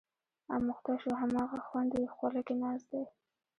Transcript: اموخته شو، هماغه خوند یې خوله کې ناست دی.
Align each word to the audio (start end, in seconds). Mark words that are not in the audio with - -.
اموخته 0.53 0.93
شو، 1.01 1.11
هماغه 1.21 1.59
خوند 1.67 1.91
یې 2.01 2.05
خوله 2.15 2.41
کې 2.47 2.55
ناست 2.61 2.85
دی. 2.91 3.03